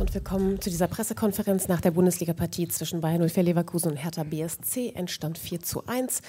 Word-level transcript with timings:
Und 0.00 0.12
wir 0.12 0.20
kommen 0.20 0.60
zu 0.60 0.70
dieser 0.70 0.88
Pressekonferenz 0.88 1.68
nach 1.68 1.80
der 1.80 1.92
Bundesliga-Partie 1.92 2.66
zwischen 2.66 3.00
Bayern 3.00 3.28
04 3.28 3.44
Leverkusen 3.44 3.92
und 3.92 3.96
Hertha 3.96 4.24
BSC. 4.24 4.90
Entstand 4.96 5.38
4 5.38 5.60
zu 5.60 5.86
1. 5.86 6.20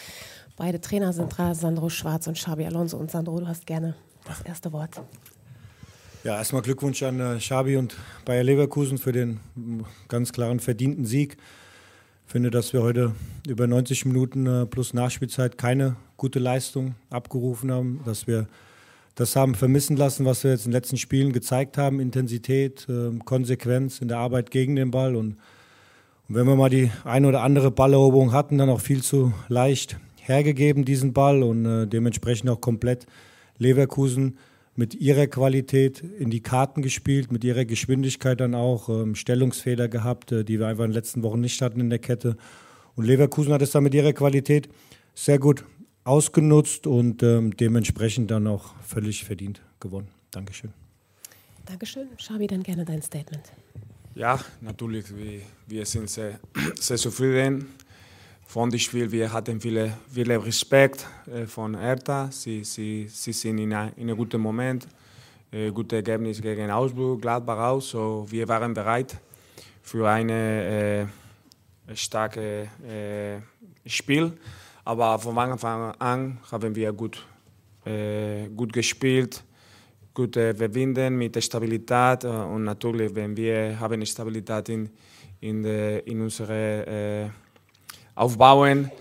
Beide 0.55 0.79
Trainer 0.79 1.13
sind 1.13 1.33
da, 1.39 1.55
Sandro 1.55 1.89
Schwarz 1.89 2.27
und 2.27 2.37
Xabi 2.37 2.65
Alonso. 2.65 2.95
Und 2.97 3.09
Sandro, 3.09 3.39
du 3.39 3.47
hast 3.47 3.65
gerne 3.65 3.95
das 4.23 4.41
erste 4.43 4.71
Wort. 4.71 5.01
Ja, 6.23 6.37
erstmal 6.37 6.61
Glückwunsch 6.61 7.01
an 7.01 7.19
äh, 7.19 7.39
Xabi 7.39 7.77
und 7.77 7.95
Bayer 8.23 8.43
Leverkusen 8.43 8.99
für 8.99 9.11
den 9.11 9.39
ganz 10.09 10.31
klaren 10.31 10.59
verdienten 10.59 11.05
Sieg. 11.05 11.35
Ich 12.27 12.31
finde, 12.31 12.51
dass 12.51 12.71
wir 12.71 12.83
heute 12.83 13.15
über 13.47 13.65
90 13.65 14.05
Minuten 14.05 14.45
äh, 14.45 14.65
plus 14.67 14.93
Nachspielzeit 14.93 15.57
keine 15.57 15.95
gute 16.17 16.37
Leistung 16.37 16.93
abgerufen 17.09 17.71
haben, 17.71 18.01
dass 18.05 18.27
wir 18.27 18.47
das 19.15 19.37
haben 19.37 19.55
vermissen 19.55 19.95
lassen, 19.95 20.25
was 20.25 20.43
wir 20.43 20.51
jetzt 20.51 20.65
in 20.65 20.71
den 20.71 20.77
letzten 20.77 20.97
Spielen 20.97 21.31
gezeigt 21.31 21.77
haben. 21.77 21.99
Intensität, 21.99 22.85
äh, 22.89 23.17
Konsequenz 23.23 23.99
in 23.99 24.09
der 24.09 24.17
Arbeit 24.17 24.51
gegen 24.51 24.75
den 24.75 24.91
Ball. 24.91 25.15
Und, 25.15 25.37
und, 26.27 26.35
wenn 26.35 26.45
wir 26.45 26.55
mal 26.55 26.69
die 26.69 26.91
eine 27.05 27.29
oder 27.29 27.41
andere 27.41 27.71
Balleroberung 27.71 28.33
hatten, 28.33 28.57
dann 28.57 28.69
auch 28.69 28.81
viel 28.81 29.01
zu 29.01 29.33
leicht 29.47 29.97
hergegeben, 30.21 30.83
diesen 30.83 31.13
Ball. 31.13 31.43
Und 31.43 31.65
äh, 31.65 31.87
dementsprechend 31.87 32.49
auch 32.49 32.59
komplett 32.59 33.07
Leverkusen 33.57 34.37
mit 34.75 34.93
ihrer 34.93 35.27
Qualität 35.27 36.01
in 36.01 36.29
die 36.29 36.41
Karten 36.41 36.81
gespielt, 36.81 37.31
mit 37.31 37.45
ihrer 37.45 37.63
Geschwindigkeit 37.63 38.41
dann 38.41 38.53
auch 38.53 38.89
ähm, 38.89 39.15
Stellungsfehler 39.15 39.87
gehabt, 39.87 40.33
äh, 40.33 40.43
die 40.43 40.59
wir 40.59 40.67
einfach 40.67 40.83
in 40.83 40.91
den 40.91 40.95
letzten 40.95 41.23
Wochen 41.23 41.39
nicht 41.39 41.61
hatten 41.61 41.79
in 41.79 41.89
der 41.89 41.99
Kette. 41.99 42.35
Und 42.95 43.05
Leverkusen 43.05 43.53
hat 43.53 43.61
es 43.61 43.71
dann 43.71 43.83
mit 43.83 43.93
ihrer 43.93 44.11
Qualität 44.11 44.67
sehr 45.13 45.39
gut 45.39 45.63
ausgenutzt 46.05 46.87
und 46.87 47.23
ähm, 47.23 47.57
dementsprechend 47.57 48.31
dann 48.31 48.47
auch 48.47 48.73
völlig 48.81 49.25
verdient 49.25 49.61
gewonnen. 49.79 50.07
Dankeschön. 50.31 50.71
Dankeschön. 51.65 52.07
Schabi, 52.17 52.47
dann 52.47 52.63
gerne 52.63 52.85
dein 52.85 53.01
Statement. 53.01 53.43
Ja, 54.13 54.39
natürlich. 54.61 55.05
Wir, 55.15 55.41
wir 55.67 55.85
sind 55.85 56.09
sehr, 56.09 56.39
sehr 56.79 56.97
zufrieden 56.97 57.67
von 58.45 58.69
dem 58.69 58.79
Spiel. 58.79 59.11
Wir 59.11 59.33
hatten 59.33 59.59
viel, 59.59 59.91
viel 60.09 60.31
Respekt 60.31 61.05
äh, 61.27 61.45
von 61.47 61.77
Hertha. 61.77 62.29
Sie, 62.31 62.63
sie, 62.63 63.07
sie 63.09 63.33
sind 63.33 63.57
in, 63.57 63.73
ein, 63.73 63.91
in 63.97 64.03
einem 64.03 64.17
guten 64.17 64.39
Moment. 64.39 64.87
Äh, 65.51 65.71
gutes 65.71 65.97
Ergebnis 65.97 66.39
gegen 66.39 66.69
Augsburg, 66.69 67.21
Gladbach 67.21 67.57
aus. 67.57 67.89
So, 67.89 68.27
wir 68.29 68.47
waren 68.47 68.73
bereit 68.75 69.17
für 69.81 70.07
ein 70.07 70.29
äh, 70.29 71.07
starkes 71.95 72.67
äh, 72.87 73.39
Spiel. 73.87 74.33
Aber 74.87 75.17
von 75.17 75.35
Anfang 75.39 75.95
an 75.97 76.37
haben 76.51 76.75
wir 76.75 76.93
gut, 76.93 77.25
äh, 77.85 78.47
gut 78.49 78.71
gespielt, 78.71 79.43
gut 80.13 80.37
äh, 80.37 80.53
verbinden 80.53 81.17
mit 81.17 81.43
Stabilität. 81.43 82.23
Äh, 82.23 82.27
und 82.27 82.65
natürlich, 82.65 83.15
wenn 83.15 83.35
wir 83.35 83.79
haben 83.79 84.05
Stabilität 84.05 84.69
in, 84.69 84.89
in, 85.41 85.63
de, 85.63 86.01
in 86.05 86.21
unsere 86.21 86.85
äh, 86.85 87.29
Aufbauen, 88.13 88.91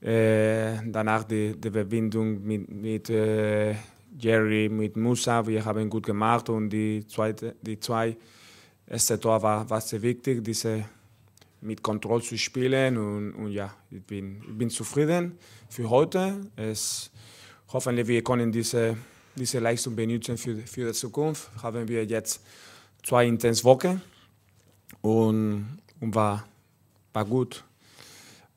äh, 0.00 0.76
danach 0.86 1.24
die, 1.24 1.60
die 1.60 1.70
Verbindung 1.70 2.40
mit, 2.44 2.70
mit 2.70 3.10
äh, 3.10 3.74
Jerry, 4.16 4.68
mit 4.68 4.96
Musa, 4.96 5.44
wir 5.44 5.64
haben 5.64 5.90
gut 5.90 6.06
gemacht 6.06 6.48
und 6.48 6.70
die, 6.70 7.04
zweite, 7.08 7.56
die 7.60 7.80
zwei 7.80 8.16
erste 8.86 9.18
Tor 9.18 9.42
war, 9.42 9.68
war 9.68 9.80
sehr 9.80 10.00
wichtig, 10.00 10.44
diese 10.44 10.84
mit 11.64 11.82
Kontrolle 11.82 12.22
zu 12.22 12.36
spielen. 12.38 12.96
Und, 12.96 13.32
und 13.32 13.50
ja, 13.50 13.74
ich 13.90 14.02
bin, 14.02 14.42
ich 14.46 14.56
bin 14.56 14.70
zufrieden 14.70 15.38
für 15.68 15.88
heute. 15.88 16.40
Es, 16.56 17.10
hoffentlich 17.68 18.06
wir 18.06 18.22
können 18.22 18.52
diese, 18.52 18.96
diese 19.34 19.58
Leistung 19.58 19.96
benutzen 19.96 20.36
für, 20.36 20.56
für 20.58 20.86
die 20.86 20.92
Zukunft. 20.92 21.50
Haben 21.62 21.88
wir 21.88 22.04
jetzt 22.04 22.44
zwei 23.02 23.26
intense 23.26 23.64
Wochen 23.64 24.00
und, 25.00 25.78
und 26.00 26.14
war, 26.14 26.46
war 27.12 27.24
gut. 27.24 27.64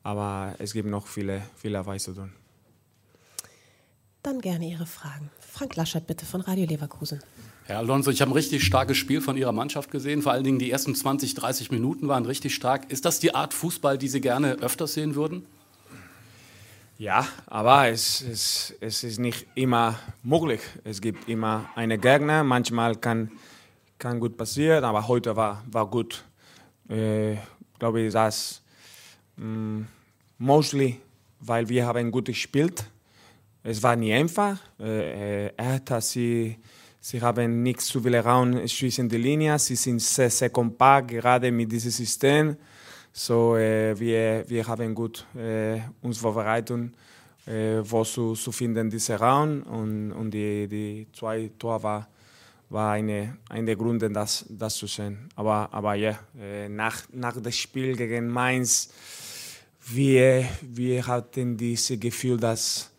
Aber 0.02 0.54
es 0.58 0.72
gibt 0.72 0.88
noch 0.88 1.06
viele, 1.06 1.42
viele 1.56 1.78
Arbeit 1.78 2.00
zu 2.00 2.12
tun. 2.12 2.37
Dann 4.22 4.40
gerne 4.40 4.68
Ihre 4.68 4.86
Fragen. 4.86 5.30
Frank 5.40 5.76
Laschet 5.76 6.06
bitte 6.06 6.26
von 6.26 6.40
Radio 6.40 6.66
Leverkusen. 6.66 7.20
Herr 7.64 7.78
Alonso, 7.78 8.10
ich 8.10 8.20
habe 8.20 8.30
ein 8.30 8.34
richtig 8.34 8.64
starkes 8.64 8.96
Spiel 8.96 9.20
von 9.20 9.36
Ihrer 9.36 9.52
Mannschaft 9.52 9.90
gesehen. 9.90 10.22
Vor 10.22 10.32
allen 10.32 10.44
Dingen 10.44 10.58
die 10.58 10.70
ersten 10.70 10.94
20, 10.94 11.34
30 11.34 11.70
Minuten 11.70 12.08
waren 12.08 12.24
richtig 12.26 12.54
stark. 12.54 12.90
Ist 12.90 13.04
das 13.04 13.20
die 13.20 13.34
Art 13.34 13.54
Fußball, 13.54 13.98
die 13.98 14.08
Sie 14.08 14.20
gerne 14.20 14.54
öfter 14.54 14.86
sehen 14.86 15.14
würden? 15.14 15.44
Ja, 16.96 17.28
aber 17.46 17.88
es, 17.88 18.22
es, 18.22 18.74
es 18.80 19.04
ist 19.04 19.18
nicht 19.18 19.46
immer 19.54 19.98
möglich. 20.24 20.60
Es 20.82 21.00
gibt 21.00 21.28
immer 21.28 21.68
einen 21.76 22.00
Gegner. 22.00 22.42
Manchmal 22.42 22.96
kann, 22.96 23.30
kann 23.98 24.18
gut 24.18 24.36
passieren, 24.36 24.82
aber 24.82 25.06
heute 25.06 25.36
war, 25.36 25.62
war 25.70 25.86
gut. 25.86 26.24
Äh, 26.88 27.36
glaube 27.78 28.00
ich, 28.00 28.12
dass 28.12 28.62
mm, 29.36 29.82
mostly, 30.38 31.00
weil 31.38 31.68
wir 31.68 31.86
haben 31.86 32.10
gut 32.10 32.24
gespielt. 32.24 32.84
Es 33.68 33.82
war 33.82 33.96
nie 33.96 34.14
einfach. 34.14 34.58
Äh, 34.80 35.48
er 35.54 35.74
hat 35.74 36.02
sie 36.02 36.56
Sie 37.00 37.20
haben 37.20 37.62
nicht 37.62 37.80
zu 37.80 38.00
viel 38.02 38.16
Raum 38.16 38.66
zwischen 38.66 39.08
die 39.08 39.18
Linien. 39.18 39.58
Sie 39.58 39.76
sind 39.76 40.00
sehr, 40.00 40.30
sehr 40.30 40.50
kompakt, 40.50 41.08
gerade 41.08 41.52
mit 41.52 41.70
diesem 41.70 41.90
System. 41.90 42.56
So, 43.12 43.56
äh, 43.56 43.98
wir, 43.98 44.44
wir 44.48 44.66
haben 44.66 44.94
gut 44.94 45.24
äh, 45.36 45.80
uns 46.02 46.18
vorbereitet, 46.18 46.92
äh, 47.46 47.80
wo 47.82 48.04
zu, 48.04 48.34
zu 48.34 48.52
finden, 48.52 48.90
diesen 48.90 49.16
Raum. 49.16 49.62
Und, 49.62 50.12
und 50.12 50.30
die, 50.32 50.66
die 50.66 51.06
zwei 51.12 51.50
Tore 51.58 51.82
war, 51.82 52.08
war 52.70 52.92
eine, 52.92 53.36
eine 53.48 53.66
der 53.66 53.76
Gründe, 53.76 54.10
das, 54.10 54.46
das 54.48 54.74
zu 54.76 54.86
sehen. 54.86 55.28
Aber, 55.36 55.68
aber 55.72 55.94
ja, 55.94 56.18
äh, 56.40 56.68
nach, 56.68 57.02
nach 57.12 57.40
dem 57.40 57.52
Spiel 57.52 57.96
gegen 57.96 58.28
Mainz, 58.28 58.88
wir, 59.86 60.44
wir 60.62 61.06
hatten 61.06 61.56
dieses 61.56 62.00
Gefühl, 62.00 62.38
dass 62.38 62.90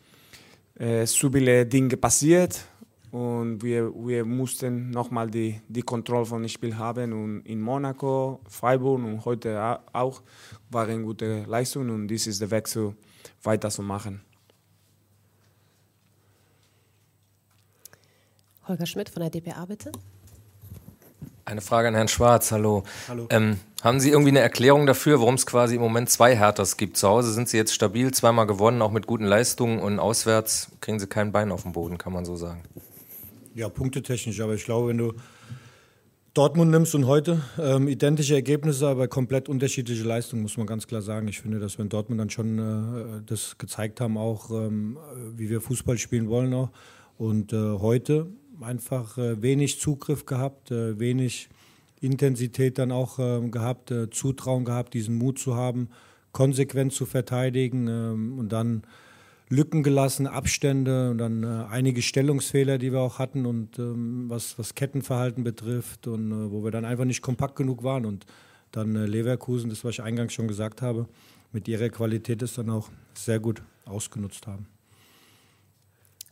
äh, 0.79 1.06
so 1.06 1.29
viele 1.29 1.66
Dinge 1.66 1.97
passiert 1.97 2.66
und 3.12 3.62
wir, 3.62 3.91
wir 3.94 4.23
mussten 4.23 4.91
nochmal 4.91 5.29
die, 5.29 5.62
die 5.67 5.81
Kontrolle 5.81 6.25
von 6.25 6.41
dem 6.41 6.50
Spiel 6.50 6.75
haben. 6.78 7.12
Und 7.12 7.41
in 7.41 7.59
Monaco, 7.59 8.40
Freiburg 8.47 9.03
und 9.03 9.25
heute 9.25 9.79
auch 9.94 10.22
waren 10.69 11.03
gute 11.03 11.44
Leistungen 11.44 11.90
und 11.90 12.07
dies 12.07 12.28
ist 12.28 12.41
der 12.41 12.51
Weg, 12.51 12.67
zu, 12.67 12.95
weiterzumachen. 13.44 14.22
Holger 18.67 18.85
Schmidt 18.85 19.09
von 19.09 19.22
der 19.22 19.31
DPA, 19.31 19.66
bitte. 19.66 19.91
Eine 21.46 21.61
Frage 21.61 21.88
an 21.88 21.96
Herrn 21.96 22.07
Schwarz, 22.07 22.51
hallo. 22.51 22.84
Hallo. 23.07 23.25
Ähm, 23.31 23.59
haben 23.81 24.00
Sie 24.00 24.09
irgendwie 24.09 24.29
eine 24.29 24.40
Erklärung 24.40 24.85
dafür, 24.85 25.19
warum 25.19 25.35
es 25.35 25.45
quasi 25.45 25.75
im 25.75 25.81
Moment 25.81 26.09
zwei 26.09 26.35
Herthas 26.35 26.78
gibt? 26.78 26.97
Zu 26.97 27.07
Hause 27.07 27.31
sind 27.31 27.47
Sie 27.47 27.57
jetzt 27.57 27.73
stabil, 27.73 28.12
zweimal 28.12 28.45
gewonnen, 28.45 28.81
auch 28.81 28.91
mit 28.91 29.07
guten 29.07 29.25
Leistungen 29.25 29.79
und 29.79 30.00
auswärts 30.00 30.72
kriegen 30.81 31.00
Sie 31.00 31.07
kein 31.07 31.31
Bein 31.31 31.51
auf 31.51 31.63
den 31.63 31.72
Boden, 31.72 31.97
kann 31.97 32.13
man 32.13 32.25
so 32.25 32.35
sagen. 32.35 32.63
Ja, 33.56 33.69
punktetechnisch, 33.69 34.40
aber 34.41 34.53
ich 34.53 34.66
glaube, 34.66 34.90
wenn 34.90 34.97
du 34.97 35.13
Dortmund 36.34 36.72
nimmst 36.72 36.94
und 36.94 37.07
heute 37.07 37.41
ähm, 37.59 37.88
identische 37.88 38.35
Ergebnisse, 38.35 38.88
aber 38.88 39.07
komplett 39.07 39.50
unterschiedliche 39.50 40.03
Leistungen, 40.03 40.44
muss 40.44 40.57
man 40.57 40.67
ganz 40.67 40.85
klar 40.85 41.01
sagen. 41.01 41.28
Ich 41.28 41.41
finde, 41.41 41.59
dass 41.59 41.78
wir 41.78 41.84
in 41.84 41.90
Dortmund 41.90 42.22
dann 42.22 42.29
schon 42.29 42.59
äh, 42.59 43.22
das 43.25 43.57
gezeigt 43.57 44.00
haben, 44.00 44.17
auch 44.17 44.51
ähm, 44.51 44.97
wie 45.35 45.50
wir 45.50 45.59
Fußball 45.59 45.97
spielen 45.97 46.29
wollen 46.29 46.53
auch. 46.53 46.69
Und 47.17 47.51
äh, 47.51 47.57
heute 47.57 48.28
einfach 48.61 49.17
äh, 49.17 49.41
wenig 49.41 49.79
Zugriff 49.79 50.25
gehabt, 50.25 50.69
äh, 50.72 51.00
wenig 51.00 51.50
Intensität 52.02 52.78
dann 52.78 52.92
auch 52.92 53.20
ähm, 53.20 53.52
gehabt, 53.52 53.92
äh, 53.92 54.10
Zutrauen 54.10 54.66
gehabt, 54.66 54.94
diesen 54.94 55.16
Mut 55.16 55.40
zu 55.40 55.56
haben, 55.56 55.90
konsequent 56.32 56.94
zu 56.94 57.06
verteidigen 57.06 57.88
ähm, 57.88 58.40
und 58.40 58.52
dann 58.52 58.84
Lücken 59.50 59.82
gelassen, 59.82 60.28
Abstände 60.28 61.09
und 61.09 61.18
dann 61.18 61.44
äh, 61.44 61.66
einige 61.70 62.04
Stellungsfehler, 62.04 62.78
die 62.78 62.92
wir 62.92 63.00
auch 63.00 63.18
hatten 63.18 63.48
und 63.48 63.80
ähm, 63.80 64.26
was, 64.28 64.59
was 64.59 64.76
Kettenverhalten 64.76 65.44
betrifft 65.44 66.06
und 66.08 66.32
äh, 66.32 66.52
wo 66.52 66.64
wir 66.64 66.70
dann 66.70 66.86
einfach 66.86 67.06
nicht 67.06 67.24
kompakt 67.24 67.56
genug 67.56 67.84
waren 67.84 68.06
und 68.06 68.28
dann 68.72 68.96
äh, 68.96 69.08
Leverkusen, 69.08 69.70
das 69.70 69.84
was 69.84 69.94
ich 69.94 70.03
eingangs 70.03 70.34
schon 70.34 70.47
gesagt 70.47 70.84
habe, 70.84 71.08
mit 71.52 71.68
ihrer 71.68 71.90
Qualität 71.90 72.44
es 72.44 72.53
dann 72.53 72.70
auch 72.70 72.90
sehr 73.16 73.40
gut 73.40 73.64
ausgenutzt 73.85 74.46
haben. 74.46 74.68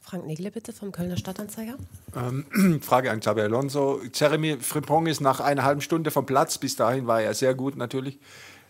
Frank 0.07 0.25
Negle 0.25 0.51
bitte 0.51 0.71
vom 0.71 0.93
Kölner 0.93 1.17
Stadtanzeiger. 1.17 1.75
Ähm, 2.15 2.79
Frage 2.81 3.11
an 3.11 3.19
Xabi 3.19 3.41
Alonso. 3.41 3.99
Jeremy 4.13 4.55
Frimpong 4.57 5.07
ist 5.07 5.19
nach 5.19 5.41
einer 5.41 5.63
halben 5.63 5.81
Stunde 5.81 6.11
vom 6.11 6.25
Platz. 6.25 6.57
Bis 6.57 6.77
dahin 6.77 7.07
war 7.07 7.21
er 7.21 7.33
sehr 7.33 7.53
gut 7.53 7.75
natürlich. 7.75 8.17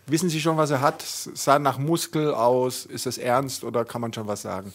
Wissen 0.06 0.30
Sie 0.30 0.40
schon, 0.40 0.56
was 0.56 0.72
er 0.72 0.80
hat? 0.80 1.02
Sah 1.02 1.60
nach 1.60 1.78
Muskel 1.78 2.34
aus? 2.34 2.86
Ist 2.86 3.06
es 3.06 3.18
ernst 3.18 3.62
oder 3.62 3.84
kann 3.84 4.00
man 4.00 4.12
schon 4.12 4.26
was 4.26 4.42
sagen? 4.42 4.72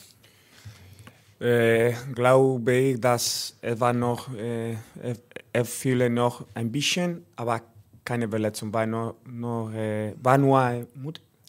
Äh, 1.41 1.95
glaube 2.15 2.73
ich, 2.73 3.01
dass 3.01 3.57
er 3.61 3.77
war 3.81 3.91
noch, 3.91 4.33
äh, 4.33 4.71
er, 4.71 5.17
er 5.51 5.65
fühle 5.65 6.09
noch 6.09 6.45
ein 6.53 6.71
bisschen, 6.71 7.25
aber 7.35 7.59
keine 8.05 8.29
Verletzung. 8.29 8.73
War 8.73 8.85
nur, 8.85 9.15
nur, 9.25 9.73
äh, 9.73 10.13
war 10.23 10.37
nur 10.37 10.87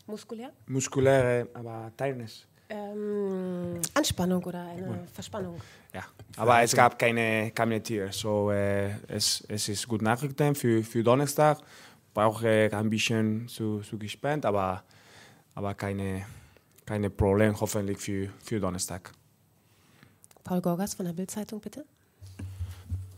muskulär, 0.09 0.51
muskulär 0.67 1.47
aber 1.55 1.93
Teilness. 1.97 2.49
Ähm, 2.75 3.81
Anspannung 3.95 4.43
oder 4.45 4.67
eine 4.67 5.07
Verspannung. 5.13 5.61
Ja, 5.93 6.03
aber 6.37 6.63
es 6.63 6.75
gab 6.75 6.99
keine, 6.99 7.53
Tiere. 7.83 8.13
So, 8.13 8.51
äh, 8.51 8.91
es, 9.09 9.45
es 9.49 9.69
ist 9.69 9.87
gut 9.87 10.03
nachgedacht 10.03 10.57
für, 10.57 10.83
für 10.83 11.03
Donnerstag. 11.03 11.59
Brauche 12.13 12.71
ein 12.73 12.91
bisschen 12.91 13.49
zu, 13.49 13.81
zu 13.81 13.99
gespannt, 13.99 14.45
aber, 14.45 14.83
aber 15.55 15.75
keine, 15.75 16.27
keine 16.85 17.11
Probleme 17.11 17.59
hoffentlich 17.61 17.99
für, 17.99 18.29
für 18.43 18.61
Donnerstag. 18.61 19.13
Paul 20.43 20.61
Gorgas 20.61 20.95
von 20.95 21.07
der 21.07 21.13
Bildzeitung, 21.13 21.61
bitte. 21.61 21.85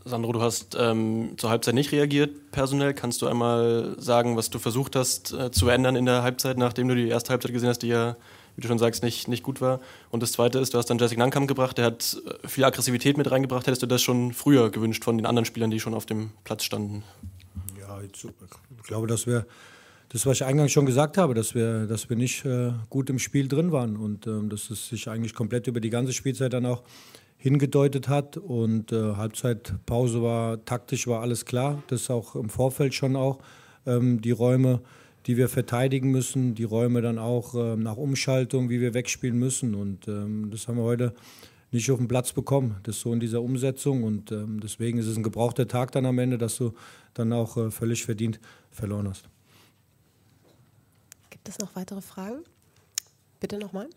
Sandro, 0.05 0.31
du 0.31 0.41
hast 0.41 0.75
ähm, 0.79 1.33
zur 1.37 1.49
Halbzeit 1.49 1.73
nicht 1.73 1.91
reagiert 1.91 2.51
personell. 2.51 2.93
Kannst 2.93 3.21
du 3.21 3.27
einmal 3.27 3.95
sagen, 3.99 4.37
was 4.37 4.49
du 4.49 4.57
versucht 4.57 4.95
hast 4.95 5.33
äh, 5.33 5.51
zu 5.51 5.67
ändern 5.67 5.95
in 5.95 6.05
der 6.05 6.23
Halbzeit, 6.23 6.57
nachdem 6.57 6.87
du 6.87 6.95
die 6.95 7.09
erste 7.09 7.31
Halbzeit 7.31 7.51
gesehen 7.51 7.69
hast, 7.69 7.79
die 7.79 7.89
ja, 7.89 8.15
wie 8.57 8.61
du 8.61 8.67
schon 8.67 8.79
sagst, 8.79 9.03
nicht, 9.03 9.27
nicht 9.27 9.43
gut 9.43 9.61
war? 9.61 9.79
Und 10.09 10.23
das 10.23 10.31
Zweite 10.31 10.57
ist, 10.59 10.73
du 10.73 10.79
hast 10.79 10.89
dann 10.89 10.97
Jessica 10.97 11.19
Nankam 11.19 11.45
gebracht, 11.45 11.77
der 11.77 11.85
hat 11.85 12.17
äh, 12.25 12.47
viel 12.47 12.65
Aggressivität 12.65 13.15
mit 13.15 13.31
reingebracht. 13.31 13.67
Hättest 13.67 13.83
du 13.83 13.87
das 13.87 14.01
schon 14.01 14.33
früher 14.33 14.71
gewünscht 14.71 15.03
von 15.03 15.15
den 15.17 15.27
anderen 15.27 15.45
Spielern, 15.45 15.69
die 15.69 15.79
schon 15.79 15.93
auf 15.93 16.07
dem 16.07 16.31
Platz 16.43 16.63
standen? 16.63 17.03
Ja, 17.79 18.01
ich 18.01 18.27
glaube, 18.83 19.07
dass 19.07 19.27
wir 19.27 19.45
das, 20.09 20.25
was 20.25 20.37
ich 20.37 20.45
eingangs 20.45 20.71
schon 20.71 20.87
gesagt 20.87 21.17
habe, 21.17 21.35
dass 21.35 21.53
wir, 21.53 21.85
dass 21.85 22.09
wir 22.09 22.17
nicht 22.17 22.45
äh, 22.45 22.71
gut 22.89 23.09
im 23.09 23.19
Spiel 23.19 23.47
drin 23.47 23.71
waren 23.71 23.95
und 23.95 24.25
ähm, 24.25 24.49
dass 24.49 24.69
es 24.69 24.89
sich 24.89 25.07
eigentlich 25.07 25.35
komplett 25.35 25.67
über 25.67 25.79
die 25.79 25.89
ganze 25.89 26.13
Spielzeit 26.13 26.53
dann 26.53 26.65
auch 26.65 26.83
hingedeutet 27.37 28.07
hat 28.07 28.37
und 28.37 28.91
äh, 28.91 29.15
Halbzeitpause 29.15 30.23
war, 30.23 30.65
taktisch 30.65 31.05
war 31.07 31.21
alles 31.21 31.45
klar, 31.45 31.83
das 31.87 32.01
ist 32.01 32.09
auch 32.09 32.35
im 32.35 32.49
Vorfeld 32.49 32.95
schon 32.95 33.15
auch 33.15 33.39
ähm, 33.85 34.21
die 34.21 34.31
Räume, 34.31 34.81
die 35.27 35.37
wir 35.37 35.49
verteidigen 35.49 36.09
müssen, 36.09 36.55
die 36.55 36.63
Räume 36.63 37.01
dann 37.01 37.19
auch 37.19 37.53
ähm, 37.53 37.83
nach 37.83 37.97
Umschaltung, 37.97 38.69
wie 38.69 38.79
wir 38.79 38.93
wegspielen 38.93 39.37
müssen 39.37 39.75
und 39.75 40.07
ähm, 40.07 40.49
das 40.49 40.67
haben 40.67 40.77
wir 40.77 40.83
heute 40.83 41.13
nicht 41.71 41.91
auf 41.91 41.97
den 41.97 42.07
Platz 42.07 42.31
bekommen, 42.31 42.77
das 42.83 43.01
so 43.01 43.11
in 43.11 43.19
dieser 43.19 43.41
Umsetzung 43.41 44.03
und 44.03 44.31
ähm, 44.31 44.61
deswegen 44.61 44.97
ist 44.97 45.07
es 45.07 45.17
ein 45.17 45.23
gebrauchter 45.23 45.67
Tag 45.67 45.91
dann 45.91 46.05
am 46.05 46.17
Ende, 46.17 46.37
dass 46.37 46.57
du 46.57 46.73
dann 47.13 47.33
auch 47.33 47.57
äh, 47.57 47.71
völlig 47.71 48.05
verdient 48.05 48.39
verloren 48.71 49.09
hast. 49.09 49.27
Gibt 51.29 51.49
es 51.49 51.59
noch 51.59 51.75
weitere 51.75 52.01
Fragen? 52.01 52.43
Bitte 53.41 53.57
nochmal. 53.57 53.89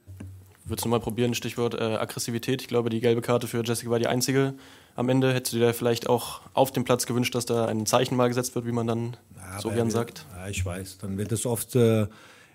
Würdest 0.70 0.84
du 0.84 0.88
mal 0.88 1.00
probieren, 1.00 1.34
Stichwort 1.34 1.74
äh, 1.74 1.82
Aggressivität. 1.82 2.62
Ich 2.62 2.68
glaube, 2.68 2.90
die 2.90 3.00
gelbe 3.00 3.22
Karte 3.22 3.48
für 3.48 3.64
Jessica 3.64 3.90
war 3.90 3.98
die 3.98 4.06
einzige 4.06 4.54
am 4.94 5.08
Ende. 5.08 5.34
Hättest 5.34 5.52
du 5.52 5.58
dir 5.58 5.74
vielleicht 5.74 6.08
auch 6.08 6.42
auf 6.54 6.70
dem 6.70 6.84
Platz 6.84 7.06
gewünscht, 7.06 7.34
dass 7.34 7.44
da 7.44 7.66
ein 7.66 7.86
Zeichen 7.86 8.14
mal 8.14 8.28
gesetzt 8.28 8.54
wird, 8.54 8.66
wie 8.66 8.72
man 8.72 8.86
dann 8.86 9.16
ja, 9.36 9.60
so 9.60 9.70
gern 9.70 9.90
sagt? 9.90 10.26
Ja, 10.36 10.48
ich 10.48 10.64
weiß. 10.64 10.98
Dann 10.98 11.18
wird 11.18 11.32
es 11.32 11.44
oft 11.44 11.74
äh, 11.74 12.06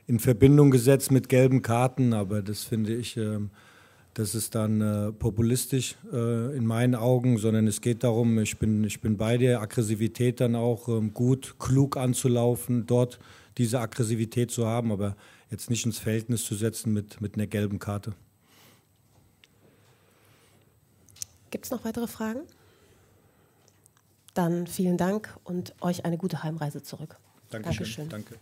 in 0.08 0.20
Verbindung 0.20 0.72
gesetzt 0.72 1.12
mit 1.12 1.28
gelben 1.28 1.62
Karten, 1.62 2.14
aber 2.14 2.42
das 2.42 2.64
finde 2.64 2.96
ich, 2.96 3.18
äh, 3.18 3.40
das 4.14 4.34
ist 4.34 4.56
dann 4.56 4.80
äh, 4.80 5.12
populistisch 5.12 5.96
äh, 6.14 6.56
in 6.56 6.66
meinen 6.66 6.96
Augen, 6.96 7.38
sondern 7.38 7.68
es 7.68 7.82
geht 7.82 8.06
darum, 8.06 8.40
ich 8.40 8.58
bin, 8.58 8.86
ich 8.86 9.02
bin 9.02 9.18
bei 9.18 9.38
der 9.38 9.60
Aggressivität 9.60 10.40
dann 10.40 10.56
auch 10.56 10.88
ähm, 10.88 11.14
gut, 11.14 11.56
klug 11.60 11.98
anzulaufen, 11.98 12.86
dort 12.86 13.20
diese 13.58 13.82
Aggressivität 13.82 14.52
zu 14.52 14.66
haben, 14.68 14.94
aber 14.94 15.18
jetzt 15.56 15.70
nicht 15.70 15.86
ins 15.86 15.98
Verhältnis 15.98 16.44
zu 16.44 16.56
setzen 16.56 16.94
mit, 16.94 17.22
mit 17.22 17.36
einer 17.36 17.48
gelben 17.48 17.80
Karte. 17.80 18.14
Gibt 21.50 21.66
es 21.66 21.72
noch 21.72 21.86
weitere 21.86 22.08
Fragen? 22.08 22.42
Dann 24.34 24.68
vielen 24.68 24.98
Dank 24.98 25.34
und 25.46 25.74
euch 25.82 26.04
eine 26.04 26.18
gute 26.18 26.44
Heimreise 26.44 26.84
zurück. 26.84 27.18
Dankeschön. 27.50 28.10
Dankeschön. 28.10 28.10
Danke. 28.10 28.36